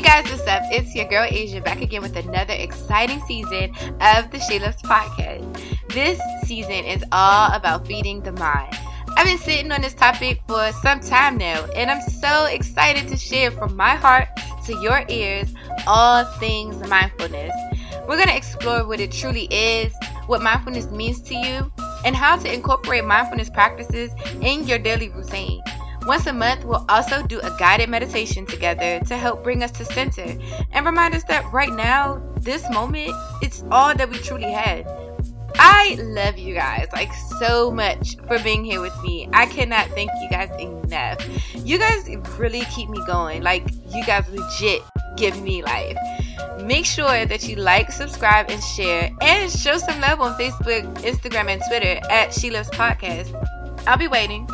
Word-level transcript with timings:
Hey 0.00 0.22
guys, 0.22 0.32
what's 0.32 0.48
up? 0.48 0.62
It's 0.72 0.94
your 0.94 1.04
girl 1.08 1.26
Asia 1.28 1.60
back 1.60 1.82
again 1.82 2.00
with 2.00 2.16
another 2.16 2.54
exciting 2.54 3.20
season 3.26 3.74
of 4.00 4.30
the 4.30 4.40
She 4.40 4.58
Loves 4.58 4.80
podcast. 4.80 5.62
This 5.90 6.18
season 6.46 6.86
is 6.86 7.04
all 7.12 7.52
about 7.52 7.86
feeding 7.86 8.22
the 8.22 8.32
mind. 8.32 8.74
I've 9.18 9.26
been 9.26 9.36
sitting 9.36 9.70
on 9.70 9.82
this 9.82 9.92
topic 9.92 10.40
for 10.48 10.72
some 10.80 11.00
time 11.00 11.36
now, 11.36 11.66
and 11.76 11.90
I'm 11.90 12.00
so 12.00 12.46
excited 12.46 13.08
to 13.08 13.16
share 13.18 13.50
from 13.50 13.76
my 13.76 13.94
heart 13.94 14.28
to 14.64 14.72
your 14.80 15.04
ears 15.10 15.52
all 15.86 16.24
things 16.38 16.78
mindfulness. 16.88 17.52
We're 18.08 18.16
going 18.16 18.28
to 18.28 18.36
explore 18.36 18.86
what 18.86 19.00
it 19.00 19.12
truly 19.12 19.48
is, 19.50 19.92
what 20.28 20.40
mindfulness 20.40 20.90
means 20.90 21.20
to 21.24 21.34
you, 21.34 21.70
and 22.06 22.16
how 22.16 22.38
to 22.38 22.50
incorporate 22.50 23.04
mindfulness 23.04 23.50
practices 23.50 24.12
in 24.40 24.66
your 24.66 24.78
daily 24.78 25.10
routine. 25.10 25.60
Once 26.10 26.26
a 26.26 26.32
month, 26.32 26.64
we'll 26.64 26.84
also 26.88 27.24
do 27.24 27.38
a 27.38 27.56
guided 27.56 27.88
meditation 27.88 28.44
together 28.44 28.98
to 29.06 29.16
help 29.16 29.44
bring 29.44 29.62
us 29.62 29.70
to 29.70 29.84
center 29.84 30.36
and 30.72 30.84
remind 30.84 31.14
us 31.14 31.22
that 31.22 31.48
right 31.52 31.72
now, 31.72 32.20
this 32.40 32.68
moment, 32.68 33.12
it's 33.42 33.62
all 33.70 33.94
that 33.94 34.10
we 34.10 34.18
truly 34.18 34.50
had. 34.50 34.84
I 35.54 35.96
love 36.02 36.36
you 36.36 36.52
guys 36.52 36.88
like 36.92 37.12
so 37.38 37.70
much 37.70 38.16
for 38.26 38.40
being 38.40 38.64
here 38.64 38.80
with 38.80 39.00
me. 39.04 39.28
I 39.32 39.46
cannot 39.46 39.86
thank 39.90 40.10
you 40.20 40.28
guys 40.28 40.50
enough. 40.60 41.24
You 41.64 41.78
guys 41.78 42.08
really 42.36 42.62
keep 42.74 42.88
me 42.88 42.98
going. 43.06 43.44
Like, 43.44 43.70
you 43.94 44.04
guys 44.04 44.28
legit 44.30 44.82
give 45.16 45.40
me 45.40 45.62
life. 45.62 45.96
Make 46.64 46.86
sure 46.86 47.24
that 47.24 47.48
you 47.48 47.54
like, 47.54 47.92
subscribe, 47.92 48.50
and 48.50 48.60
share, 48.60 49.12
and 49.20 49.48
show 49.48 49.78
some 49.78 50.00
love 50.00 50.20
on 50.20 50.36
Facebook, 50.36 50.92
Instagram, 51.02 51.50
and 51.50 51.62
Twitter 51.68 52.00
at 52.10 52.34
She 52.34 52.50
Loves 52.50 52.70
Podcast. 52.70 53.32
I'll 53.86 53.96
be 53.96 54.08
waiting. 54.08 54.48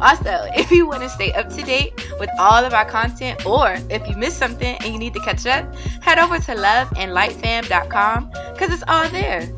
Also, 0.00 0.46
if 0.54 0.70
you 0.70 0.86
want 0.86 1.02
to 1.02 1.08
stay 1.08 1.32
up 1.32 1.48
to 1.50 1.62
date 1.62 1.92
with 2.18 2.30
all 2.38 2.64
of 2.64 2.74
our 2.74 2.84
content, 2.84 3.44
or 3.46 3.76
if 3.90 4.08
you 4.08 4.16
missed 4.16 4.38
something 4.38 4.76
and 4.80 4.92
you 4.92 4.98
need 4.98 5.14
to 5.14 5.20
catch 5.20 5.46
up, 5.46 5.74
head 6.00 6.18
over 6.18 6.38
to 6.38 6.54
loveandlightfam.com 6.54 8.30
because 8.52 8.72
it's 8.72 8.84
all 8.88 9.08
there. 9.10 9.50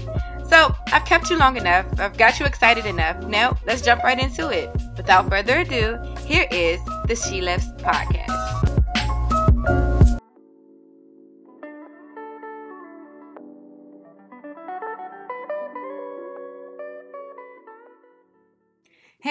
So, 0.49 0.75
I've 0.89 1.05
kept 1.05 1.31
you 1.31 1.39
long 1.39 1.57
enough. 1.57 1.87
I've 1.99 2.17
got 2.19 2.39
you 2.39 2.47
excited 2.47 2.87
enough. 2.87 3.25
Now, 3.27 3.57
let's 3.67 3.81
jump 3.81 4.03
right 4.05 4.19
into 4.19 4.51
it. 4.51 4.71
Without 4.97 5.29
further 5.29 5.61
ado, 5.61 5.99
here 6.27 6.47
is 6.51 6.79
the 7.07 7.17
She 7.17 7.41
Loves 7.41 7.69
podcast. 7.75 8.35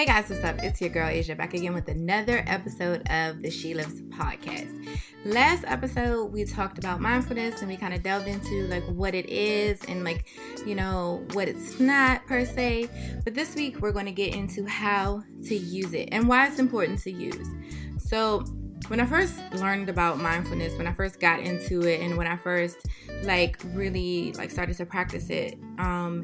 Hey 0.04 0.20
guys, 0.20 0.28
what's 0.28 0.44
up? 0.44 0.62
It's 0.62 0.82
your 0.82 0.90
girl 0.90 1.08
Asia 1.08 1.34
back 1.34 1.54
again 1.54 1.72
with 1.72 1.88
another 1.88 2.44
episode 2.46 3.08
of 3.08 3.40
the 3.40 3.50
She 3.50 3.72
Lives 3.72 4.02
podcast. 4.02 4.86
Last 5.24 5.64
episode, 5.66 6.26
we 6.26 6.44
talked 6.44 6.76
about 6.76 7.00
mindfulness 7.00 7.62
and 7.62 7.70
we 7.70 7.78
kind 7.78 7.94
of 7.94 8.02
delved 8.02 8.28
into 8.28 8.66
like 8.66 8.82
what 8.84 9.14
it 9.14 9.26
is 9.30 9.82
and 9.84 10.04
like, 10.04 10.26
you 10.66 10.74
know, 10.74 11.26
what 11.32 11.48
it's 11.48 11.80
not 11.80 12.26
per 12.26 12.44
se. 12.44 12.90
But 13.24 13.32
this 13.32 13.54
week, 13.54 13.80
we're 13.80 13.92
going 13.92 14.04
to 14.04 14.12
get 14.12 14.34
into 14.34 14.66
how 14.66 15.22
to 15.46 15.56
use 15.56 15.94
it 15.94 16.10
and 16.12 16.28
why 16.28 16.48
it's 16.48 16.58
important 16.58 16.98
to 17.04 17.10
use. 17.10 17.48
So, 17.96 18.44
when 18.88 19.00
I 19.00 19.06
first 19.06 19.34
learned 19.54 19.88
about 19.88 20.18
mindfulness, 20.18 20.76
when 20.76 20.86
I 20.86 20.92
first 20.92 21.18
got 21.18 21.40
into 21.40 21.80
it, 21.80 22.02
and 22.02 22.18
when 22.18 22.26
I 22.26 22.36
first 22.36 22.76
like 23.22 23.58
really 23.68 24.34
like 24.34 24.50
started 24.50 24.76
to 24.76 24.84
practice 24.84 25.30
it, 25.30 25.58
um, 25.78 26.20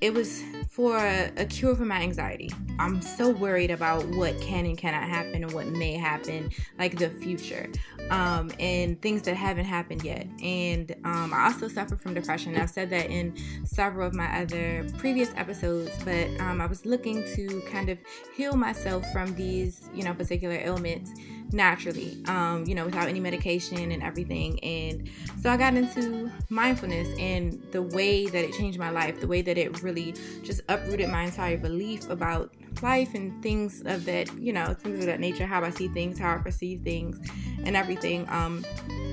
it 0.00 0.14
was 0.14 0.44
for 0.74 0.98
a, 0.98 1.46
cure 1.46 1.76
for 1.76 1.84
my 1.84 2.00
anxiety. 2.00 2.50
I'm 2.80 3.00
so 3.00 3.30
worried 3.30 3.70
about 3.70 4.04
what 4.08 4.38
can 4.40 4.66
and 4.66 4.76
cannot 4.76 5.04
happen 5.04 5.44
and 5.44 5.52
what 5.52 5.68
may 5.68 5.92
happen, 5.92 6.50
like 6.80 6.98
the 6.98 7.10
future, 7.10 7.70
um, 8.10 8.50
and 8.58 9.00
things 9.00 9.22
that 9.22 9.36
haven't 9.36 9.66
happened 9.66 10.02
yet. 10.02 10.26
And 10.42 10.92
um, 11.04 11.32
I 11.32 11.44
also 11.44 11.68
suffer 11.68 11.94
from 11.94 12.14
depression. 12.14 12.56
I've 12.56 12.70
said 12.70 12.90
that 12.90 13.08
in 13.08 13.36
several 13.64 14.08
of 14.08 14.14
my 14.14 14.42
other 14.42 14.84
previous 14.98 15.30
episodes, 15.36 15.92
but 16.04 16.28
um, 16.40 16.60
I 16.60 16.66
was 16.66 16.84
looking 16.84 17.24
to 17.36 17.62
kind 17.70 17.88
of 17.88 17.98
heal 18.34 18.56
myself 18.56 19.04
from 19.12 19.32
these, 19.36 19.88
you 19.94 20.02
know, 20.02 20.12
particular 20.12 20.56
ailments 20.56 21.12
naturally, 21.54 22.22
um, 22.26 22.64
you 22.66 22.74
know, 22.74 22.84
without 22.84 23.08
any 23.08 23.20
medication 23.20 23.92
and 23.92 24.02
everything. 24.02 24.62
And 24.62 25.08
so 25.40 25.50
I 25.50 25.56
got 25.56 25.74
into 25.74 26.30
mindfulness 26.48 27.08
and 27.18 27.62
the 27.70 27.82
way 27.82 28.26
that 28.26 28.44
it 28.44 28.52
changed 28.52 28.78
my 28.78 28.90
life, 28.90 29.20
the 29.20 29.26
way 29.26 29.42
that 29.42 29.56
it 29.56 29.82
really 29.82 30.14
just 30.42 30.60
uprooted 30.68 31.08
my 31.08 31.22
entire 31.22 31.56
belief 31.56 32.10
about 32.10 32.52
life 32.82 33.14
and 33.14 33.42
things 33.42 33.82
of 33.86 34.04
that, 34.04 34.36
you 34.38 34.52
know, 34.52 34.74
things 34.74 35.00
of 35.00 35.06
that 35.06 35.20
nature, 35.20 35.46
how 35.46 35.62
I 35.62 35.70
see 35.70 35.88
things, 35.88 36.18
how 36.18 36.34
I 36.34 36.38
perceive 36.38 36.82
things, 36.82 37.18
and 37.64 37.76
everything. 37.76 38.28
Um, 38.28 38.64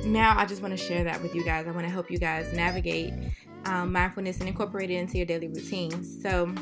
now 0.04 0.38
I 0.38 0.46
just 0.46 0.62
want 0.62 0.78
to 0.78 0.84
share 0.84 1.04
that 1.04 1.22
with 1.22 1.36
you 1.36 1.46
guys. 1.46 1.68
I 1.68 1.72
want 1.72 1.86
to 1.86 1.92
help 1.92 2.10
you 2.10 2.18
guys 2.18 2.52
navigate 2.54 3.14
um, 3.66 3.92
mindfulness 3.92 4.40
and 4.40 4.48
incorporate 4.48 4.90
it 4.90 4.96
into 4.96 5.18
your 5.18 5.26
daily 5.26 5.48
routine. 5.48 6.04
So, 6.04 6.54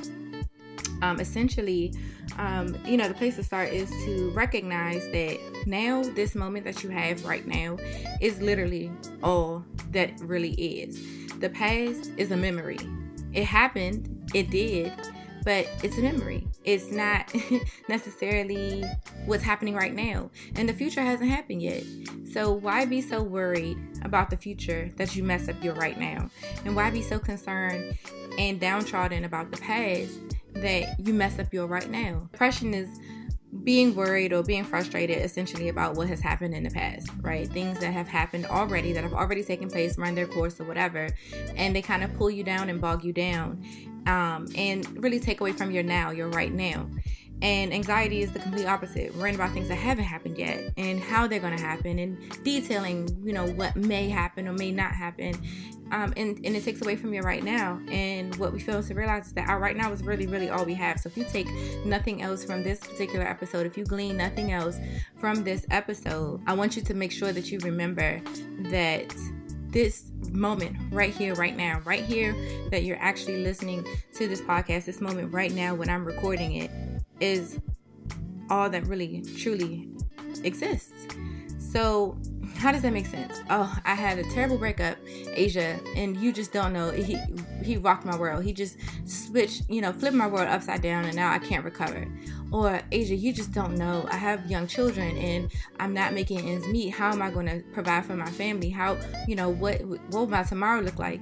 um, 1.01 1.19
essentially, 1.19 1.93
um, 2.37 2.75
you 2.85 2.97
know, 2.97 3.07
the 3.07 3.13
place 3.13 3.35
to 3.35 3.43
start 3.43 3.69
is 3.69 3.89
to 4.05 4.31
recognize 4.31 5.03
that 5.11 5.37
now, 5.65 6.03
this 6.03 6.35
moment 6.35 6.65
that 6.65 6.83
you 6.83 6.89
have 6.89 7.23
right 7.25 7.45
now, 7.45 7.77
is 8.21 8.41
literally 8.41 8.91
all 9.23 9.65
that 9.91 10.19
really 10.21 10.51
is. 10.51 10.99
The 11.39 11.49
past 11.49 12.11
is 12.17 12.31
a 12.31 12.37
memory. 12.37 12.79
It 13.33 13.45
happened, 13.45 14.29
it 14.33 14.49
did, 14.49 14.91
but 15.43 15.67
it's 15.83 15.97
a 15.97 16.01
memory. 16.01 16.47
It's 16.63 16.91
not 16.91 17.33
necessarily 17.89 18.83
what's 19.25 19.43
happening 19.43 19.75
right 19.75 19.93
now. 19.93 20.29
And 20.55 20.67
the 20.67 20.73
future 20.73 21.01
hasn't 21.01 21.29
happened 21.29 21.61
yet. 21.61 21.83
So 22.31 22.51
why 22.51 22.85
be 22.85 23.01
so 23.01 23.23
worried 23.23 23.77
about 24.03 24.29
the 24.29 24.37
future 24.37 24.91
that 24.97 25.15
you 25.15 25.23
mess 25.23 25.47
up 25.47 25.63
your 25.63 25.73
right 25.75 25.99
now? 25.99 26.29
And 26.65 26.75
why 26.75 26.89
be 26.91 27.01
so 27.01 27.19
concerned 27.19 27.97
and 28.37 28.59
downtrodden 28.59 29.25
about 29.25 29.51
the 29.51 29.57
past 29.57 30.19
that 30.55 30.99
you 30.99 31.13
mess 31.13 31.39
up 31.39 31.53
your 31.53 31.67
right 31.67 31.89
now. 31.89 32.27
Depression 32.31 32.73
is 32.73 32.99
being 33.63 33.95
worried 33.95 34.31
or 34.31 34.43
being 34.43 34.63
frustrated 34.63 35.17
essentially 35.17 35.69
about 35.69 35.95
what 35.95 36.07
has 36.07 36.19
happened 36.19 36.53
in 36.53 36.63
the 36.63 36.69
past, 36.69 37.09
right? 37.21 37.47
Things 37.47 37.79
that 37.79 37.91
have 37.91 38.07
happened 38.07 38.45
already, 38.45 38.93
that 38.93 39.03
have 39.03 39.13
already 39.13 39.43
taken 39.43 39.69
place, 39.69 39.97
run 39.97 40.15
their 40.15 40.27
course 40.27 40.59
or 40.59 40.65
whatever, 40.65 41.09
and 41.55 41.75
they 41.75 41.81
kind 41.81 42.03
of 42.03 42.13
pull 42.15 42.29
you 42.29 42.43
down 42.43 42.69
and 42.69 42.79
bog 42.79 43.03
you 43.03 43.11
down 43.11 43.63
um, 44.05 44.47
and 44.55 45.01
really 45.01 45.19
take 45.19 45.41
away 45.41 45.51
from 45.51 45.71
your 45.71 45.83
now, 45.83 46.11
your 46.11 46.29
right 46.29 46.53
now. 46.53 46.87
And 47.41 47.73
anxiety 47.73 48.21
is 48.21 48.31
the 48.33 48.39
complete 48.39 48.65
opposite. 48.65 49.15
Worrying 49.15 49.35
about 49.35 49.53
things 49.53 49.69
that 49.69 49.75
haven't 49.75 50.03
happened 50.03 50.37
yet 50.37 50.73
and 50.75 50.99
how 50.99 51.25
they're 51.25 51.39
going 51.39 51.55
to 51.55 51.63
happen 51.63 51.97
and 51.97 52.17
detailing, 52.43 53.07
you 53.23 53.31
know, 53.31 53.45
what 53.45 53.75
may 53.77 54.09
happen 54.09 54.47
or 54.47 54.53
may 54.53 54.71
not 54.71 54.91
happen. 54.91 55.35
Um, 55.91 56.13
and, 56.17 56.39
and 56.45 56.55
it 56.55 56.63
takes 56.63 56.81
away 56.81 56.95
from 56.95 57.13
your 57.13 57.23
right 57.23 57.43
now. 57.43 57.79
And 57.89 58.35
what 58.35 58.53
we 58.53 58.59
fail 58.59 58.83
to 58.83 58.93
realize 58.93 59.27
is 59.27 59.33
that 59.33 59.49
our 59.49 59.59
right 59.59 59.75
now 59.75 59.91
is 59.91 60.03
really, 60.03 60.27
really 60.27 60.49
all 60.49 60.65
we 60.65 60.75
have. 60.75 60.99
So 60.99 61.09
if 61.09 61.17
you 61.17 61.25
take 61.25 61.47
nothing 61.85 62.21
else 62.21 62.45
from 62.45 62.63
this 62.63 62.79
particular 62.79 63.25
episode, 63.25 63.65
if 63.65 63.77
you 63.77 63.85
glean 63.85 64.17
nothing 64.17 64.51
else 64.51 64.77
from 65.19 65.43
this 65.43 65.65
episode, 65.71 66.41
I 66.45 66.53
want 66.53 66.75
you 66.75 66.81
to 66.83 66.93
make 66.93 67.11
sure 67.11 67.31
that 67.31 67.51
you 67.51 67.59
remember 67.59 68.21
that 68.69 69.15
this 69.71 70.11
moment 70.31 70.75
right 70.91 71.13
here, 71.13 71.35
right 71.35 71.55
now, 71.55 71.79
right 71.85 72.03
here, 72.03 72.35
that 72.71 72.83
you're 72.83 73.01
actually 73.01 73.43
listening 73.43 73.85
to 74.13 74.27
this 74.27 74.41
podcast, 74.41 74.85
this 74.85 75.01
moment 75.01 75.33
right 75.33 75.51
now 75.51 75.75
when 75.75 75.89
I'm 75.89 76.05
recording 76.05 76.55
it, 76.55 76.71
is 77.19 77.59
all 78.49 78.69
that 78.69 78.85
really 78.87 79.23
truly 79.37 79.89
exists. 80.43 81.07
So, 81.59 82.17
how 82.59 82.73
does 82.73 82.81
that 82.81 82.91
make 82.91 83.05
sense? 83.05 83.41
Oh, 83.49 83.73
I 83.85 83.95
had 83.95 84.19
a 84.19 84.23
terrible 84.31 84.57
breakup, 84.57 84.97
Asia, 85.07 85.79
and 85.95 86.17
you 86.17 86.33
just 86.33 86.51
don't 86.51 86.73
know. 86.73 86.91
He 86.91 87.17
he 87.63 87.77
rocked 87.77 88.05
my 88.05 88.17
world. 88.17 88.43
He 88.43 88.51
just 88.51 88.77
switched, 89.05 89.69
you 89.69 89.79
know, 89.79 89.93
flipped 89.93 90.15
my 90.15 90.27
world 90.27 90.49
upside 90.49 90.81
down, 90.81 91.05
and 91.05 91.15
now 91.15 91.31
I 91.31 91.39
can't 91.39 91.63
recover. 91.63 92.05
Or 92.51 92.81
Asia, 92.91 93.15
you 93.15 93.31
just 93.31 93.53
don't 93.53 93.75
know. 93.75 94.05
I 94.11 94.17
have 94.17 94.51
young 94.51 94.67
children, 94.67 95.17
and 95.17 95.51
I'm 95.79 95.93
not 95.93 96.13
making 96.13 96.41
ends 96.49 96.67
meet. 96.67 96.89
How 96.89 97.11
am 97.13 97.21
I 97.21 97.31
going 97.31 97.45
to 97.45 97.63
provide 97.71 98.05
for 98.05 98.15
my 98.15 98.29
family? 98.29 98.69
How, 98.69 98.97
you 99.25 99.35
know, 99.35 99.49
what 99.49 99.81
what 99.85 100.11
will 100.11 100.27
my 100.27 100.43
tomorrow 100.43 100.81
look 100.81 100.99
like 100.99 101.21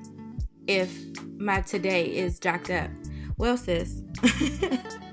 if 0.65 0.91
my 1.37 1.61
today 1.61 2.05
is 2.05 2.39
jacked 2.39 2.71
up? 2.71 2.89
Well, 3.37 3.57
sis. 3.57 4.01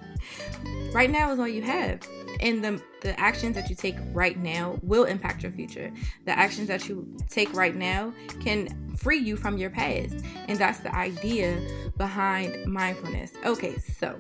right 0.95 1.11
now 1.11 1.33
is 1.33 1.39
all 1.39 1.49
you 1.49 1.63
have. 1.63 2.01
And 2.41 2.65
the 2.65 2.83
the 3.01 3.19
actions 3.21 3.55
that 3.57 3.69
you 3.69 3.77
take 3.77 3.97
right 4.13 4.39
now 4.39 4.79
will 4.83 5.05
impact 5.05 5.43
your 5.43 5.53
future. 5.53 5.93
The 6.25 6.39
actions 6.39 6.69
that 6.69 6.89
you 6.89 7.17
take 7.29 7.53
right 7.53 7.77
now 7.77 8.15
can 8.41 8.95
free 8.97 9.19
you 9.19 9.37
from 9.37 9.59
your 9.59 9.69
past. 9.71 10.15
And 10.49 10.59
that's 10.59 10.79
the 10.79 10.95
idea 10.95 11.61
behind 11.99 12.65
mindfulness. 12.65 13.33
Okay 13.45 13.77
so 13.79 14.19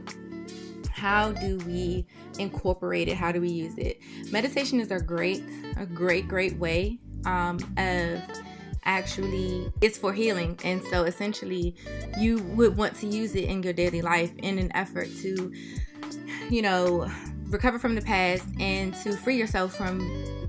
how 0.91 1.33
do 1.33 1.59
we 1.67 2.07
incorporate 2.39 3.09
it? 3.09 3.17
How 3.17 3.33
do 3.33 3.41
we 3.41 3.51
use 3.51 3.77
it? 3.79 4.01
Meditation 4.31 4.81
is 4.81 4.91
a 4.91 5.01
great 5.01 5.43
a 5.77 5.87
great 5.87 6.29
great 6.29 6.59
way 6.59 6.99
um, 7.25 7.59
of 7.79 8.21
actually 8.85 9.73
it's 9.81 9.97
for 9.97 10.13
healing. 10.13 10.59
And 10.63 10.83
so 10.85 11.05
essentially 11.05 11.75
you 12.19 12.39
would 12.57 12.77
want 12.77 12.95
to 12.97 13.07
use 13.07 13.35
it 13.35 13.45
in 13.45 13.63
your 13.63 13.73
daily 13.73 14.03
life 14.03 14.33
in 14.39 14.59
an 14.59 14.71
effort 14.75 15.09
to 15.23 15.53
you 16.51 16.63
know 16.63 17.11
recover 17.47 17.79
from 17.79 17.95
the 17.95 18.03
past 18.03 18.45
and 18.59 18.95
to 18.95 19.13
free 19.13 19.37
yourself 19.37 19.77
from 19.77 20.01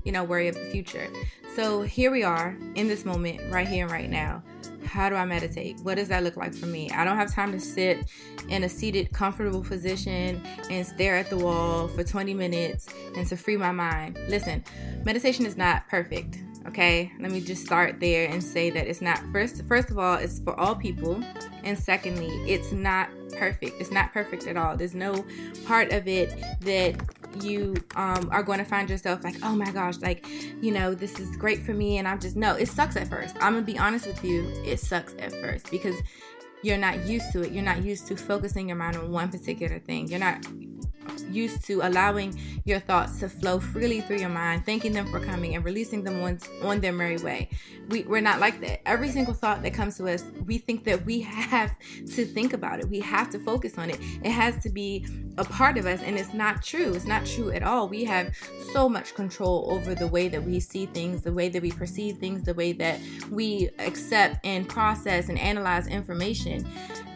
you 0.04 0.12
know 0.12 0.24
worry 0.24 0.48
of 0.48 0.54
the 0.54 0.70
future 0.70 1.08
So 1.56 1.80
here 1.80 2.10
we 2.10 2.22
are 2.22 2.54
in 2.74 2.86
this 2.86 3.06
moment, 3.06 3.40
right 3.50 3.66
here 3.66 3.84
and 3.84 3.90
right 3.90 4.10
now. 4.10 4.42
How 4.84 5.08
do 5.08 5.14
I 5.14 5.24
meditate? 5.24 5.80
What 5.80 5.94
does 5.94 6.08
that 6.08 6.22
look 6.22 6.36
like 6.36 6.54
for 6.54 6.66
me? 6.66 6.90
I 6.90 7.02
don't 7.02 7.16
have 7.16 7.32
time 7.32 7.50
to 7.52 7.58
sit 7.58 8.10
in 8.50 8.62
a 8.64 8.68
seated, 8.68 9.10
comfortable 9.14 9.62
position 9.62 10.42
and 10.70 10.86
stare 10.86 11.16
at 11.16 11.30
the 11.30 11.38
wall 11.38 11.88
for 11.88 12.04
20 12.04 12.34
minutes 12.34 12.88
and 13.16 13.26
to 13.28 13.38
free 13.38 13.56
my 13.56 13.72
mind. 13.72 14.18
Listen, 14.28 14.62
meditation 15.02 15.46
is 15.46 15.56
not 15.56 15.88
perfect. 15.88 16.40
Okay, 16.68 17.12
let 17.20 17.30
me 17.30 17.40
just 17.40 17.64
start 17.64 18.00
there 18.00 18.28
and 18.28 18.42
say 18.42 18.70
that 18.70 18.86
it's 18.86 19.00
not 19.00 19.20
first. 19.32 19.64
First 19.66 19.90
of 19.90 19.98
all, 19.98 20.16
it's 20.16 20.40
for 20.40 20.58
all 20.58 20.74
people, 20.74 21.22
and 21.62 21.78
secondly, 21.78 22.28
it's 22.50 22.72
not 22.72 23.08
perfect. 23.36 23.80
It's 23.80 23.90
not 23.90 24.12
perfect 24.12 24.46
at 24.46 24.56
all. 24.56 24.76
There's 24.76 24.94
no 24.94 25.24
part 25.64 25.92
of 25.92 26.08
it 26.08 26.34
that 26.60 27.00
you 27.42 27.76
um, 27.94 28.28
are 28.32 28.42
going 28.42 28.58
to 28.58 28.64
find 28.64 28.88
yourself 28.88 29.22
like, 29.22 29.36
oh 29.42 29.54
my 29.54 29.70
gosh, 29.70 29.98
like, 29.98 30.26
you 30.60 30.72
know, 30.72 30.94
this 30.94 31.18
is 31.20 31.36
great 31.36 31.62
for 31.62 31.72
me. 31.72 31.98
And 31.98 32.08
I'm 32.08 32.18
just, 32.18 32.36
no, 32.36 32.54
it 32.54 32.68
sucks 32.68 32.96
at 32.96 33.08
first. 33.08 33.36
I'm 33.40 33.52
going 33.52 33.64
to 33.64 33.72
be 33.72 33.78
honest 33.78 34.06
with 34.06 34.24
you. 34.24 34.48
It 34.64 34.80
sucks 34.80 35.14
at 35.18 35.32
first 35.32 35.70
because 35.70 35.96
you're 36.62 36.78
not 36.78 37.04
used 37.06 37.30
to 37.32 37.42
it. 37.42 37.52
You're 37.52 37.64
not 37.64 37.84
used 37.84 38.06
to 38.08 38.16
focusing 38.16 38.68
your 38.68 38.76
mind 38.76 38.96
on 38.96 39.10
one 39.10 39.28
particular 39.28 39.78
thing. 39.78 40.08
You're 40.08 40.18
not 40.18 40.44
used 41.30 41.64
to 41.66 41.80
allowing 41.82 42.38
your 42.64 42.80
thoughts 42.80 43.20
to 43.20 43.28
flow 43.28 43.58
freely 43.58 44.00
through 44.00 44.18
your 44.18 44.28
mind, 44.28 44.64
thanking 44.64 44.92
them 44.92 45.10
for 45.10 45.20
coming 45.20 45.54
and 45.54 45.64
releasing 45.64 46.04
them 46.04 46.22
on, 46.22 46.38
on 46.62 46.80
their 46.80 46.92
merry 46.92 47.18
way. 47.18 47.48
We, 47.88 48.02
we're 48.02 48.20
not 48.20 48.40
like 48.40 48.60
that. 48.60 48.86
Every 48.88 49.10
single 49.10 49.34
thought 49.34 49.62
that 49.62 49.74
comes 49.74 49.96
to 49.98 50.08
us, 50.08 50.24
we 50.44 50.58
think 50.58 50.84
that 50.84 51.04
we 51.04 51.20
have 51.22 51.76
to 52.14 52.24
think 52.24 52.52
about 52.52 52.80
it. 52.80 52.88
We 52.88 53.00
have 53.00 53.30
to 53.30 53.38
focus 53.38 53.78
on 53.78 53.90
it. 53.90 53.98
It 54.22 54.30
has 54.30 54.62
to 54.62 54.70
be 54.70 55.06
a 55.38 55.44
part 55.44 55.78
of 55.78 55.86
us, 55.86 56.02
and 56.02 56.16
it's 56.18 56.32
not 56.32 56.62
true. 56.62 56.94
It's 56.94 57.06
not 57.06 57.26
true 57.26 57.50
at 57.50 57.62
all. 57.62 57.88
We 57.88 58.04
have 58.04 58.34
so 58.72 58.88
much 58.88 59.14
control 59.14 59.68
over 59.70 59.94
the 59.94 60.06
way 60.06 60.28
that 60.28 60.42
we 60.42 60.60
see 60.60 60.86
things, 60.86 61.22
the 61.22 61.32
way 61.32 61.48
that 61.48 61.62
we 61.62 61.70
perceive 61.70 62.18
things, 62.18 62.42
the 62.42 62.54
way 62.54 62.72
that 62.72 63.00
we 63.30 63.70
accept 63.78 64.44
and 64.44 64.68
process 64.68 65.28
and 65.28 65.38
analyze 65.38 65.86
information. 65.86 66.66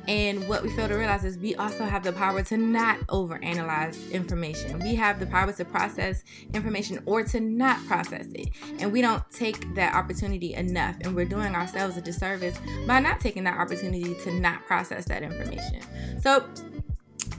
And 0.08 0.48
what 0.48 0.62
we 0.62 0.70
fail 0.70 0.88
to 0.88 0.94
realize 0.94 1.24
is 1.24 1.38
we 1.38 1.54
also 1.54 1.84
have 1.84 2.02
the 2.02 2.12
power 2.12 2.42
to 2.42 2.56
not 2.56 2.98
overanalyze 3.06 4.10
information. 4.10 4.80
We 4.80 4.94
have 4.96 5.20
the 5.20 5.26
power 5.26 5.52
to 5.52 5.64
process 5.64 6.24
information 6.52 7.00
or 7.06 7.22
to 7.24 7.38
not 7.38 7.84
process 7.86 8.26
it. 8.34 8.48
And 8.80 8.92
we 8.92 9.02
don't 9.02 9.22
take 9.30 9.74
that 9.74 9.94
opportunity 9.94 10.54
enough. 10.54 10.96
And 11.02 11.14
we're 11.14 11.26
doing 11.26 11.54
ourselves 11.54 11.96
a 11.96 12.00
disservice 12.00 12.58
by 12.86 12.98
not 12.98 13.20
taking 13.20 13.44
that 13.44 13.58
opportunity 13.58 14.14
to 14.24 14.32
not 14.32 14.66
process 14.66 15.04
that 15.04 15.22
information. 15.22 15.80
So, 16.20 16.44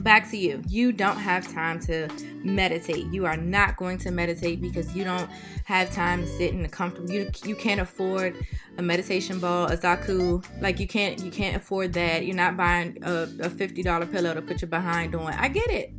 back 0.02 0.28
to 0.30 0.36
you. 0.36 0.62
You 0.68 0.92
don't 0.92 1.16
have 1.16 1.50
time 1.52 1.80
to 1.80 2.08
meditate. 2.44 3.06
You 3.12 3.26
are 3.26 3.36
not 3.36 3.76
going 3.76 3.98
to 3.98 4.10
meditate 4.10 4.60
because 4.60 4.94
you 4.94 5.04
don't 5.04 5.30
have 5.64 5.90
time 5.92 6.22
to 6.22 6.26
sit 6.26 6.52
in 6.52 6.64
a 6.64 6.68
comfortable. 6.68 7.10
You 7.10 7.30
you 7.44 7.54
can't 7.54 7.80
afford 7.80 8.36
a 8.78 8.82
meditation 8.82 9.38
ball, 9.38 9.66
a 9.66 9.76
zafu. 9.76 10.44
Like 10.60 10.80
you 10.80 10.86
can't 10.86 11.22
you 11.22 11.30
can't 11.30 11.56
afford 11.56 11.92
that. 11.94 12.26
You're 12.26 12.36
not 12.36 12.56
buying 12.56 12.98
a, 13.02 13.28
a 13.40 13.50
fifty 13.50 13.82
dollar 13.82 14.06
pillow 14.06 14.34
to 14.34 14.42
put 14.42 14.60
your 14.60 14.68
behind 14.68 15.14
on. 15.14 15.32
I 15.32 15.48
get 15.48 15.70
it. 15.70 15.92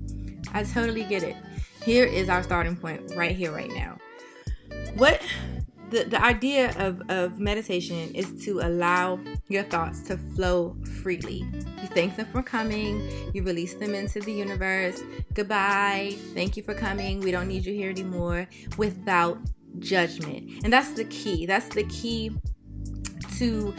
I 0.54 0.64
totally 0.64 1.04
get 1.04 1.24
it. 1.24 1.36
Here 1.84 2.06
is 2.06 2.30
our 2.30 2.44
starting 2.44 2.76
point 2.76 3.14
right 3.16 3.36
here, 3.36 3.52
right 3.52 3.72
now. 3.72 3.98
What 4.96 5.22
the, 5.94 6.06
the 6.06 6.22
idea 6.22 6.74
of, 6.80 7.02
of 7.10 7.40
meditation 7.40 8.14
is 8.16 8.34
to 8.46 8.60
allow 8.62 9.20
your 9.48 9.64
thoughts 9.64 10.02
to 10.08 10.18
flow 10.36 10.76
freely. 11.02 11.46
You 11.82 11.88
thank 11.90 12.16
them 12.16 12.26
for 12.32 12.42
coming, 12.42 13.08
you 13.34 13.44
release 13.44 13.76
them 13.76 13.94
into 13.94 14.20
the 14.20 14.34
universe. 14.34 15.04
Goodbye. 15.34 16.16
Thank 16.34 16.58
you 16.58 16.64
for 16.64 16.74
coming. 16.74 17.20
We 17.20 17.32
don't 17.32 17.48
need 17.48 17.66
you 17.66 17.74
here 17.74 17.92
anymore 17.92 18.48
without 18.78 19.38
judgment. 19.80 20.64
And 20.64 20.74
that's 20.74 20.94
the 20.94 21.06
key. 21.06 21.46
That's 21.46 21.68
the 21.68 21.84
key 21.84 22.32
to 23.38 23.74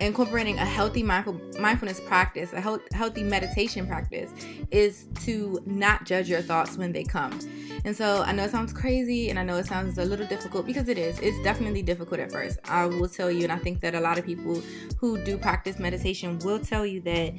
incorporating 0.00 0.58
a 0.58 0.64
healthy 0.64 1.02
mindful, 1.02 1.40
mindfulness 1.58 2.00
practice, 2.00 2.52
a 2.52 2.60
health, 2.60 2.80
healthy 2.92 3.22
meditation 3.22 3.86
practice, 3.86 4.32
is 4.70 5.06
to 5.24 5.60
not 5.66 6.04
judge 6.06 6.28
your 6.28 6.40
thoughts 6.40 6.76
when 6.76 6.92
they 6.92 7.04
come. 7.04 7.38
And 7.84 7.96
so 7.96 8.22
I 8.22 8.32
know 8.32 8.44
it 8.44 8.50
sounds 8.50 8.72
crazy 8.72 9.30
and 9.30 9.38
I 9.38 9.42
know 9.42 9.56
it 9.56 9.66
sounds 9.66 9.98
a 9.98 10.04
little 10.04 10.26
difficult 10.26 10.66
because 10.66 10.88
it 10.88 10.98
is. 10.98 11.18
It's 11.20 11.40
definitely 11.42 11.82
difficult 11.82 12.20
at 12.20 12.32
first. 12.32 12.58
I 12.64 12.86
will 12.86 13.08
tell 13.08 13.30
you, 13.30 13.44
and 13.44 13.52
I 13.52 13.58
think 13.58 13.80
that 13.80 13.94
a 13.94 14.00
lot 14.00 14.18
of 14.18 14.24
people 14.24 14.62
who 14.98 15.22
do 15.22 15.36
practice 15.36 15.78
meditation 15.78 16.38
will 16.40 16.58
tell 16.58 16.86
you 16.86 17.00
that 17.02 17.34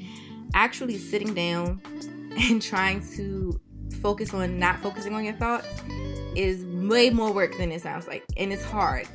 actually 0.54 0.98
sitting 0.98 1.34
down 1.34 1.82
and 2.38 2.62
trying 2.62 3.02
to 3.16 3.60
focus 4.02 4.34
on 4.34 4.58
not 4.58 4.80
focusing 4.80 5.14
on 5.14 5.24
your 5.24 5.34
thoughts 5.34 5.68
is 6.36 6.64
way 6.90 7.10
more 7.10 7.32
work 7.32 7.58
than 7.58 7.72
it 7.72 7.82
sounds 7.82 8.08
like. 8.08 8.24
And 8.38 8.54
it's 8.54 8.64
hard 8.64 9.08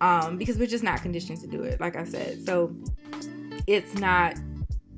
um, 0.00 0.38
because 0.38 0.58
we're 0.58 0.66
just 0.66 0.84
not 0.84 1.02
conditioned 1.02 1.40
to 1.40 1.46
do 1.46 1.62
it, 1.62 1.80
like 1.80 1.96
I 1.96 2.04
said. 2.04 2.44
So 2.44 2.74
it's 3.66 3.94
not 3.94 4.36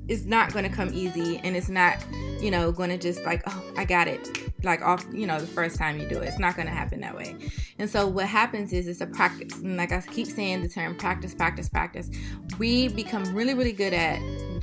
it's 0.07 0.23
not 0.23 0.53
going 0.53 0.63
to 0.63 0.73
come 0.73 0.89
easy 0.93 1.37
and 1.43 1.53
it's 1.57 1.67
not 1.67 1.97
you 2.39 2.49
know 2.49 2.71
going 2.71 2.89
to 2.89 2.97
just 2.97 3.25
like 3.25 3.43
oh 3.45 3.63
i 3.75 3.83
got 3.83 4.07
it. 4.07 4.29
Like 4.63 4.81
off 4.81 5.05
you 5.13 5.27
know 5.27 5.39
the 5.39 5.47
first 5.47 5.77
time 5.77 5.99
you 5.99 6.07
do 6.07 6.19
it. 6.19 6.27
It's 6.27 6.39
not 6.39 6.55
going 6.55 6.67
to 6.67 6.73
happen 6.73 7.01
that 7.01 7.15
way. 7.15 7.35
And 7.77 7.89
so 7.89 8.07
what 8.07 8.25
happens 8.25 8.73
is 8.73 8.87
it's 8.87 9.01
a 9.01 9.07
practice. 9.07 9.59
And 9.59 9.77
like 9.77 9.91
i 9.91 10.01
keep 10.01 10.27
saying 10.27 10.61
the 10.61 10.69
term 10.69 10.95
practice 10.95 11.33
practice 11.33 11.69
practice. 11.69 12.09
We 12.57 12.87
become 12.87 13.23
really 13.35 13.53
really 13.53 13.73
good 13.73 13.93
at 13.93 14.19